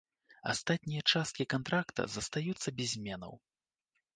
Астатнія 0.53 1.01
часткі 1.11 1.47
кантракта 1.55 2.01
застаюцца 2.15 2.67
без 2.81 2.87
зменаў. 2.99 3.33